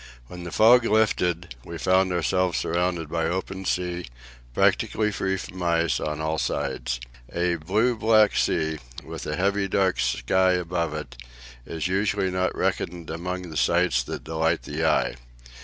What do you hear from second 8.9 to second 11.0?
with a heavy, dark sky above